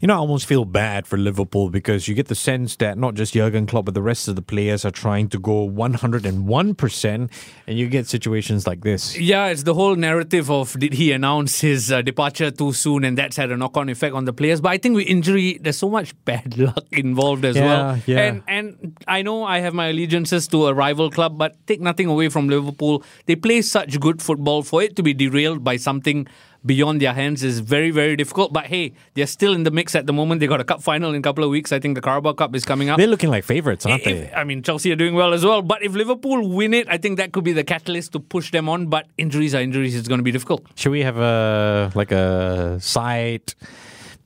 You 0.00 0.08
know, 0.08 0.14
I 0.14 0.18
almost 0.18 0.46
feel 0.46 0.64
bad 0.64 1.06
for 1.06 1.16
Liverpool 1.16 1.70
because 1.70 2.06
you 2.08 2.14
get 2.14 2.28
the 2.28 2.34
sense 2.34 2.76
that 2.76 2.98
not 2.98 3.14
just 3.14 3.32
Jurgen 3.34 3.66
Klopp, 3.66 3.86
but 3.86 3.94
the 3.94 4.02
rest 4.02 4.28
of 4.28 4.36
the 4.36 4.42
players 4.42 4.84
are 4.84 4.90
trying 4.90 5.28
to 5.30 5.38
go 5.38 5.66
101%, 5.68 7.30
and 7.66 7.78
you 7.78 7.88
get 7.88 8.06
situations 8.06 8.66
like 8.66 8.82
this. 8.82 9.18
Yeah, 9.18 9.46
it's 9.46 9.62
the 9.62 9.74
whole 9.74 9.96
narrative 9.96 10.50
of 10.50 10.78
did 10.78 10.94
he 10.94 11.12
announce 11.12 11.60
his 11.60 11.90
uh, 11.90 12.02
departure 12.02 12.50
too 12.50 12.72
soon, 12.72 13.04
and 13.04 13.16
that's 13.16 13.36
had 13.36 13.50
a 13.50 13.56
knock-on 13.56 13.88
effect 13.88 14.14
on 14.14 14.24
the 14.24 14.32
players. 14.32 14.60
But 14.60 14.70
I 14.72 14.78
think 14.78 14.96
with 14.96 15.06
injury, 15.06 15.58
there's 15.60 15.78
so 15.78 15.88
much 15.88 16.14
bad 16.24 16.58
luck 16.58 16.84
involved 16.92 17.44
as 17.44 17.56
Yeah, 17.56 17.64
well. 17.64 17.98
yeah. 18.06 18.18
And 18.20 18.42
and 18.48 18.96
I 19.08 19.22
know 19.22 19.44
I 19.44 19.60
have 19.60 19.74
my 19.74 19.88
allegiances 19.88 20.48
to 20.48 20.66
a 20.66 20.74
rival 20.74 21.10
club, 21.10 21.38
but 21.38 21.56
take 21.66 21.80
nothing 21.80 22.06
away 22.06 22.28
from 22.28 22.48
Liverpool. 22.48 23.02
They 23.26 23.36
play 23.36 23.62
such 23.62 23.98
good 24.00 24.20
football. 24.22 24.62
For 24.62 24.82
it 24.82 24.96
to 24.96 25.02
be 25.02 25.14
derailed 25.14 25.62
by 25.64 25.76
something 25.76 26.26
beyond 26.66 27.00
their 27.00 27.12
hands 27.14 27.42
is 27.42 27.60
very 27.60 27.90
very 27.90 28.16
difficult. 28.16 28.52
But 28.52 28.66
hey, 28.66 28.92
they're 29.14 29.26
still 29.26 29.54
in 29.54 29.62
the 29.62 29.70
mix 29.70 29.94
at 29.94 30.06
the 30.06 30.12
moment. 30.12 30.40
They 30.40 30.46
got 30.46 30.60
a 30.60 30.64
cup 30.64 30.82
final 30.82 31.10
in 31.10 31.16
a 31.16 31.22
couple 31.22 31.44
of 31.44 31.50
weeks. 31.50 31.72
I 31.72 31.78
think 31.78 31.94
the 31.94 32.00
Carabao 32.02 32.32
Cup 32.32 32.54
is 32.54 32.64
coming 32.64 32.88
up. 32.90 32.98
They're 32.98 33.06
looking 33.06 33.30
like 33.30 33.44
favorites, 33.44 33.86
aren't 33.86 34.06
If- 34.06 34.30
they? 34.30 34.32
I 34.34 34.44
mean, 34.44 34.62
Chelsea 34.62 34.90
are 34.92 34.96
doing 34.96 35.14
well 35.14 35.32
as 35.32 35.44
well. 35.44 35.62
But 35.62 35.82
if 35.82 35.94
Liverpool 35.94 36.48
win 36.48 36.74
it, 36.74 36.86
I 36.90 36.98
think 36.98 37.18
that 37.18 37.32
could 37.32 37.44
be 37.44 37.52
the 37.52 37.64
catalyst 37.64 38.12
to 38.12 38.20
push 38.20 38.50
them 38.50 38.68
on. 38.68 38.86
But 38.88 39.06
injuries 39.16 39.54
are 39.54 39.60
injuries. 39.62 39.94
It's 39.94 40.08
going 40.08 40.18
to 40.18 40.24
be 40.24 40.32
difficult. 40.32 40.66
Should 40.74 40.90
we 40.92 41.02
have 41.02 41.16
a 41.18 41.92
like 41.94 42.12
a 42.12 42.78
side 42.80 43.54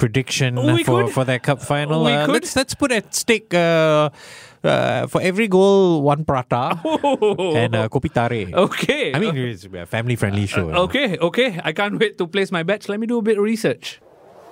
prediction 0.00 0.56
We 0.56 0.82
for, 0.82 1.04
could. 1.04 1.12
for 1.14 1.24
that 1.28 1.42
cup 1.44 1.60
final? 1.62 2.02
We 2.04 2.12
Uh, 2.12 2.26
could. 2.26 2.32
Let's 2.40 2.56
let's 2.56 2.74
put 2.74 2.90
at 2.90 3.14
stake 3.14 3.52
uh, 3.54 4.08
uh, 4.64 5.06
for 5.06 5.20
every 5.22 5.46
goal 5.46 6.02
one 6.02 6.24
prata 6.24 6.80
and 7.62 7.76
uh, 7.76 7.88
kopi 7.92 8.10
tare. 8.10 8.48
Okay. 8.66 9.12
I 9.14 9.18
mean, 9.20 9.36
it's 9.36 9.68
a 9.68 9.86
family 9.86 10.16
friendly 10.16 10.46
show. 10.48 10.72
Okay, 10.88 11.16
okay. 11.20 11.60
I 11.62 11.72
can't 11.76 12.00
wait 12.00 12.16
to 12.18 12.26
place 12.26 12.50
my 12.50 12.64
bets. 12.64 12.88
Let 12.88 12.98
me 12.98 13.06
do 13.06 13.18
a 13.20 13.22
bit 13.22 13.36
of 13.38 13.44
research. 13.44 14.00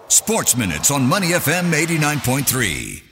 Sports 0.09 0.57
Minutes 0.57 0.90
on 0.90 1.02
Money 1.09 1.33
FM 1.37 1.73
89.3. 1.73 3.02